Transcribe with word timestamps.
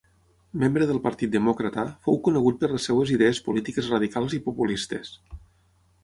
Membre 0.61 0.85
del 0.91 0.99
Partit 1.07 1.33
Demòcrata, 1.33 1.83
fou 2.07 2.17
conegut 2.27 2.57
per 2.63 2.69
les 2.71 2.87
seves 2.89 3.11
idees 3.17 3.41
polítiques 3.49 3.91
radicals 3.95 4.33
i 4.39 4.41
populistes. 4.47 5.13